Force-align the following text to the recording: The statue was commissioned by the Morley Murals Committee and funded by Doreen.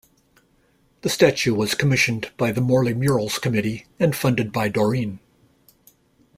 The 1.01 1.09
statue 1.09 1.53
was 1.53 1.75
commissioned 1.75 2.31
by 2.35 2.51
the 2.51 2.59
Morley 2.59 2.95
Murals 2.95 3.37
Committee 3.37 3.85
and 3.99 4.15
funded 4.15 4.51
by 4.51 4.67
Doreen. 4.67 5.19